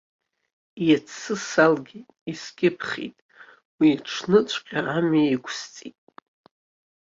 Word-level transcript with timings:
Иацы 0.87 1.33
салгеит, 1.47 2.09
искьыԥхьит, 2.31 3.17
уи 3.77 3.89
аҽныҵәҟьа 3.95 4.79
амҩа 4.95 5.25
иқәысҵеит. 5.35 5.97